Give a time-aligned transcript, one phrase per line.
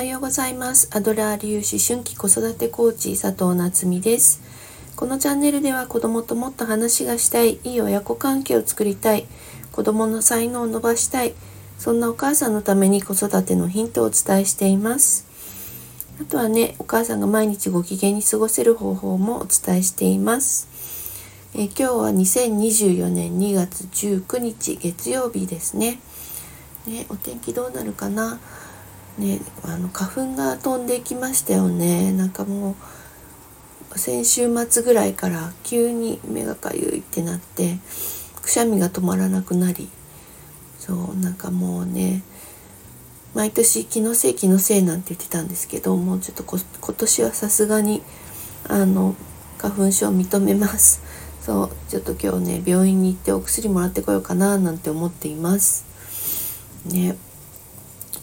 [0.00, 0.88] はようございます。
[0.94, 4.40] アドラー粒子春季子育てコーチ佐藤夏実です。
[4.96, 9.26] このチャンネルでは子供ともっと話がしたい、いい親子関係を作りたい、
[9.72, 11.34] 子供の才能を伸ばしたい、
[11.78, 15.26] そんなお母さんのために子育てのヒントをお伝えしています。
[16.18, 20.66] あとはね、お母さんが毎日ご機嫌に過ごせる方法もお伝えしています。
[21.54, 25.98] え今日は2024年2月19日月曜日ですね。
[26.86, 28.40] ね、お天気どうなるかな？
[29.18, 32.12] ね、あの花粉が飛んできましたよね。
[32.12, 32.70] なんかも
[33.94, 37.78] う先週末ぐらいから急に目がかゆいってなって
[38.40, 39.88] くしゃみが止まらなくなり
[40.78, 42.22] そうなんかもうね
[43.34, 48.02] 毎年気のせい気のせいなんて言ってたんですけどもうちょっと今年はさすがに
[48.68, 49.14] あの
[49.58, 51.02] 花粉症認めます。
[51.40, 55.86] そうちょっと今日ね病院に行ってお薬もらってこようかななんて思っています
[56.84, 57.16] ね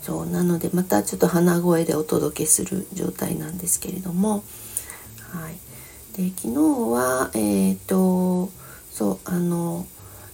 [0.07, 4.41] そうなのでまたちょっと鼻声でお届けする状態なんですけれども。
[5.33, 5.57] はい。
[6.15, 6.53] で昨日
[6.89, 8.49] はえっ、ー、と
[8.89, 9.85] そうあの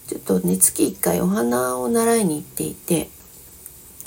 [0.05, 3.09] ちょっとね月1回お花を習いに行っていて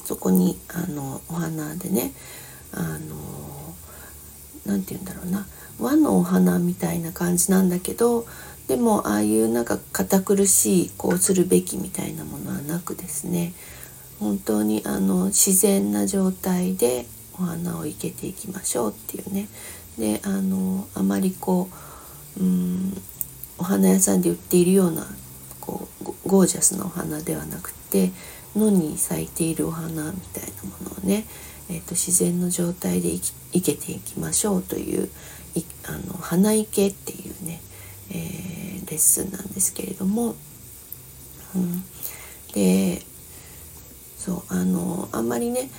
[0.05, 2.13] そこにあのお花でね
[2.71, 3.17] あの
[4.67, 5.49] 何て言うんだろうな
[5.81, 8.25] 和のお花みたいな感じなんだけど
[8.69, 13.53] でもああいうなんか堅苦しいこうするべきみたいなものはなくですね
[14.19, 19.49] 本当にあの自然な状態でお花を生けていきましょうっていうね。
[19.99, 21.69] であのあまりこ
[22.39, 23.03] ううん
[23.59, 25.07] お花屋さんで売っているような
[25.61, 28.13] こうゴージャスなお花ではなくて
[28.55, 31.25] 野に咲いているお花みたいなものをね、
[31.71, 33.11] えーと、自然の状態で
[33.53, 35.09] 生けていきましょうという
[35.89, 37.61] あの花生っていうね
[38.11, 40.37] えー、レッスンなんですけれども、
[41.55, 41.83] うん、
[42.53, 43.03] で
[44.27, 45.71] そうあのあんまりね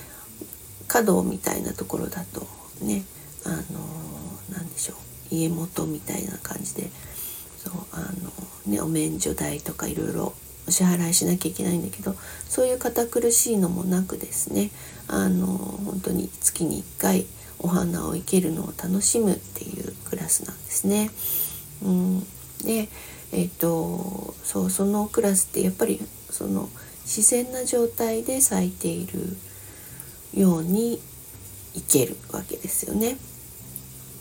[0.86, 2.46] 角みたいなところだと
[2.80, 3.04] ね
[3.44, 3.56] あの
[4.50, 6.90] 何でしょう家元みたいな感じで
[7.58, 7.98] そうあ
[8.66, 10.32] の、ね、お免除代とかいろいろ
[10.66, 12.14] お支払いしなきゃいけないんだけど
[12.48, 14.70] そういう堅苦しいのもなくですね
[15.08, 17.26] あの本当に月に1回
[17.58, 21.10] お花を生けるのを楽しむっていうクラスなんですね。
[21.82, 22.20] うん、
[22.64, 22.88] で
[23.32, 26.00] えっ、とそうそのクラスってやっぱり
[26.30, 26.68] その
[27.08, 29.34] 自然な状態で咲いている
[30.34, 31.00] ように
[31.74, 33.16] いけるわけですよね。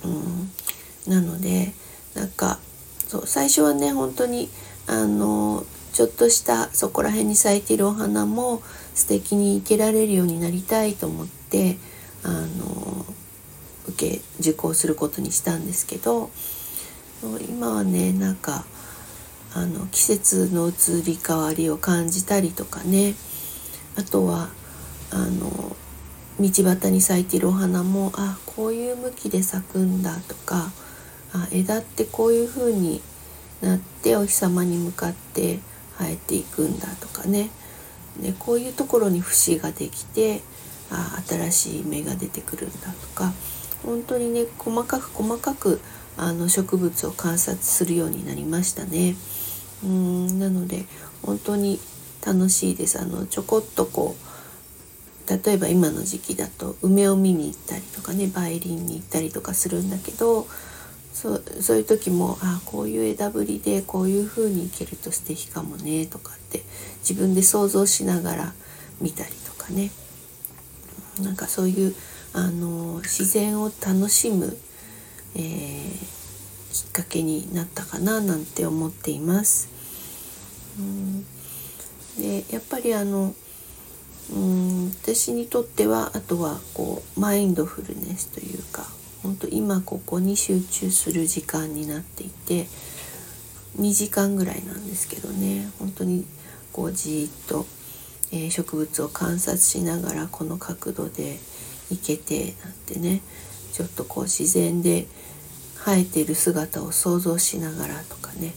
[0.05, 1.73] うん、なので
[2.15, 2.59] なんか
[3.09, 4.49] そう最初はね本当に
[4.87, 8.61] あのちょっとしたそこら辺に咲いているお花も
[8.93, 11.77] 素敵に生けられるようになりたいと思って
[12.23, 13.05] あの
[13.89, 16.29] 受け受講することにしたんですけど
[17.49, 18.65] 今はねなんか
[19.53, 23.15] あの季節の移り変わりを感じたりとかね。
[23.95, 24.49] あとは
[25.11, 25.75] あの
[26.39, 30.71] 道端に咲いてるお花もあこういう向きで咲くんだとか
[31.33, 33.01] あ枝ってこういう風に
[33.61, 35.59] なってお日様に向かって
[35.97, 37.49] 生えていくんだとかね。
[38.21, 40.41] でこういうところに節ができて
[40.91, 43.33] あ新しい芽が出てくるんだとか。
[43.83, 45.79] 本当にね細かく細かく
[46.17, 49.15] あの植物を観察するようになりましたね。
[49.83, 50.85] うんなので
[51.21, 51.79] 本当に
[52.25, 52.99] 楽しいです。
[52.99, 54.27] あのちょこっとこう
[55.45, 60.47] 例えば今の時期だと梅を見に行ったりとかね梅林に行ったりとかするんだけど
[61.13, 66.63] そうそういう時もあこういう枝ぶりでこういう風にいけると素敵かもねとかって
[66.99, 68.53] 自分で想像しながら
[69.01, 69.91] 見たりとかね
[71.21, 71.95] なんかそういう
[72.33, 74.57] あの自然を楽しむ
[75.37, 79.69] えー、きっかけになったかななんて思っています。
[80.79, 81.25] うん
[82.17, 83.35] でやっぱりあの
[84.33, 88.85] うん私にとってはあとはこうマインドフルネスというか
[89.23, 92.67] 本当今ここに集中する時間になっていて
[93.79, 96.25] 2時間ぐらいなんですけどね本当に
[96.73, 97.65] こうじっと、
[98.31, 101.39] え、植物を観察しながらこの角度で
[101.89, 103.21] いけてなんてね
[103.71, 105.07] ちょっとこう自然で
[105.87, 108.53] 生えている姿を想像しながらとかね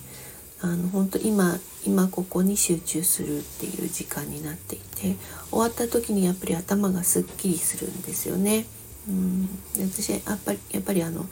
[0.61, 5.15] あの本当今今ここに集中するっていう時間になっていて
[5.51, 8.67] 終わった時にやっぱり頭がすっきりするんですよね。
[9.09, 9.49] うん
[9.79, 11.25] 私やっぱりやっぱりあの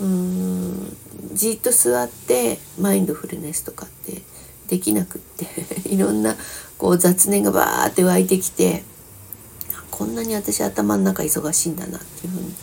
[0.00, 0.96] うん
[1.34, 4.22] じっと座ってマインドフルネスとかって
[4.68, 5.46] できなくって
[5.88, 6.34] いろんな
[6.78, 8.84] こう雑念がバーって湧いてきて
[9.90, 12.54] こんなに私頭の中忙しいんだなっていうふうに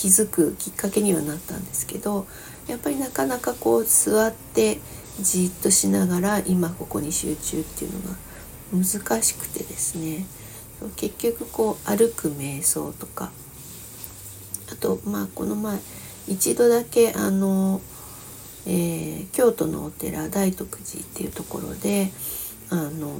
[0.00, 2.26] 気づくきっかけにはなったんですけど
[2.68, 4.78] やっぱりなかなかこう座って
[5.20, 8.16] じっとしながら今ここに集中っていうのが
[8.72, 10.24] 難しくてですね。
[10.96, 13.30] 結局こう歩く瞑想とか
[14.72, 15.78] あとまあこの前
[16.26, 17.82] 一度だけあの、
[18.66, 22.10] えー、京都のお寺大徳寺っていうところで
[22.70, 23.14] あの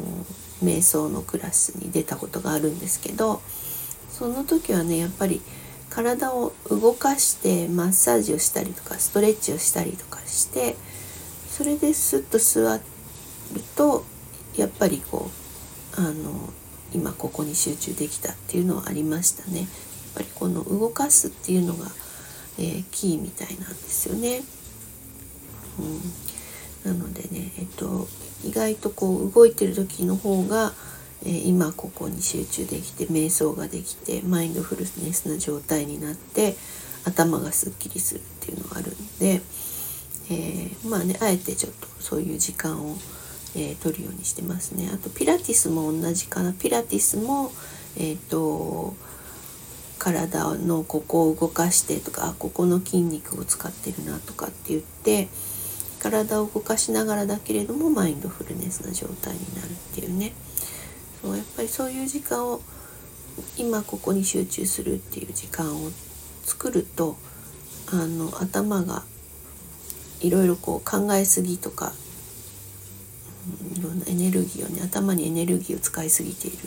[0.65, 3.43] 瞑想のクラスに出たことがあるんですけど
[4.09, 5.43] その時はねやっぱり
[5.91, 10.77] 体を動かしてマッサージをしたりとかストレッチをしたりとかして
[11.51, 12.83] それでスッと座る
[13.77, 14.05] と
[14.57, 15.31] やっぱりこ
[15.99, 16.53] うあの
[16.95, 19.61] 今ここに集中できたっていうのはありましたね。
[19.61, 19.69] やっ
[20.15, 21.87] ぱりこの動かすっていうのが、
[22.59, 24.43] えー、キーみたいなんですよね。
[26.85, 28.09] うん、なのでね、えっと、
[28.45, 30.73] 意外とこう動いてる時の方が、
[31.25, 36.57] え、今ここに集中できて瞑想ができてマインドフルネスな状態になって
[37.05, 39.41] 頭がすっきりするっていうのがあるんで、
[40.31, 42.97] えー、まあねあえてちょっとそういう時間を
[43.57, 44.91] えー、取るようにしてますね。
[44.93, 46.53] あとピラティスも同じかな。
[46.53, 47.51] ピラティスも、
[47.97, 48.95] えーと、
[49.99, 55.29] 体のここを動かしてとかあここの筋肉を使ってるなとかって言って
[56.01, 60.33] 体を動かしながらだけれどもマインドフルネスな状態になるっていうね
[61.23, 62.61] そうやっぱりそういう時間を
[63.57, 65.91] 今ここに集中するっていう時間を
[66.45, 67.17] 作ると
[67.93, 69.03] あの頭が
[70.21, 71.93] いろいろこう考えすぎとか
[73.77, 76.59] いろんなエネルギーをね頭にエネルギーを使いすぎている。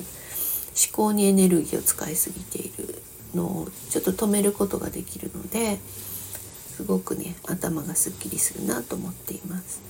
[0.75, 3.01] 思考にエネルギーを使いすぎている
[3.35, 9.81] のをちょっと止めることができるのですごくね頭がすっきりするなと思っています。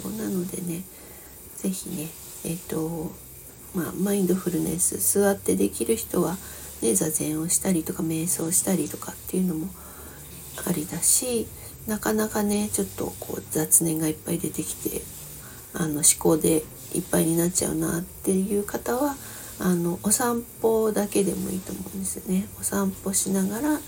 [0.00, 0.84] そうなのでね
[1.56, 2.08] 是非ね
[2.44, 3.12] えっ、ー、と
[3.74, 6.36] まあマインドフルネス座ってできる人は
[6.82, 9.68] ね座禅をしたりとか瞑想したりとかっていうのも
[10.66, 11.46] ありだし
[11.86, 15.02] なかなかねちょっとこう雑念がいっぱい出てきて
[15.72, 16.62] あの思考で
[16.94, 19.14] いっぱいになっちゃうなっていう方は
[19.58, 22.48] あのお散歩だけでもいいと思うんですよね。
[22.58, 23.80] お散歩しながら、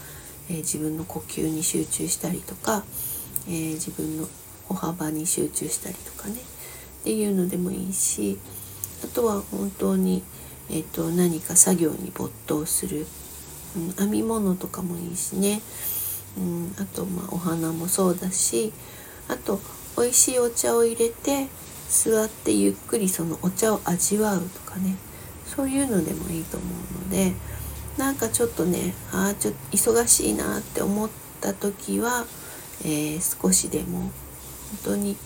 [0.51, 2.85] えー、自分の呼吸に集中したりとか、
[3.49, 4.29] えー、自分の
[4.69, 8.39] 歩幅に集中したりとかねっていうのでもいいし
[9.05, 10.23] あとは本当に、
[10.71, 13.07] えーと、何か作業に没頭する、
[13.77, 15.61] うん、編み物とかもいいしね、
[16.37, 18.73] うん、あとまあお花もそうだし
[19.29, 19.61] あと
[19.97, 21.49] 美味しいお茶を入れて
[21.89, 24.97] 座ってゆっくりそのお茶を味わうとかね。
[25.55, 27.33] そういうのでもいいと思うので
[27.99, 31.11] なんかちょっとねああちょっと忙しいなって思っ
[31.43, 32.25] た時は、
[32.85, 34.11] えー、少しでも本
[34.85, 35.17] 当に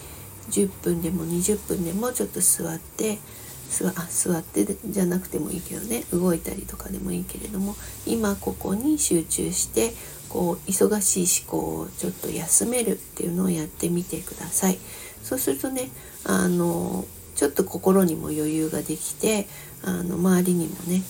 [0.51, 3.19] 10分でも20分でもちょっと座って
[3.69, 7.75] 座ってじゃなくてもいいけどね動いたりとかでもいいけれども
[8.07, 9.93] 今ここに集中して
[10.29, 14.79] こう忙しい思考をちょっと休めるっていうのをやってみてください。
[15.23, 15.91] そうするとね
[16.25, 17.05] あの
[17.35, 19.47] ちょっと心にも余裕ができて
[19.85, 21.03] あの周りにもね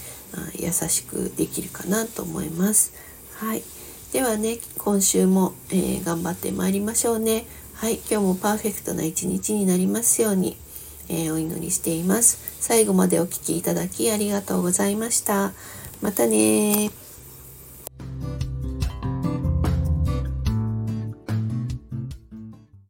[0.58, 2.92] 優しくできるかなと思います。
[3.36, 3.62] はい、
[4.12, 7.46] ではね今週も、えー、頑張ってまいりましょうね。
[7.74, 10.56] はい、今日もパーフェクトな一日になりますように、
[11.08, 12.38] えー、お祈りしています。
[12.60, 15.52] 最後までお聴きいただきありがとうございました。
[16.02, 16.90] またね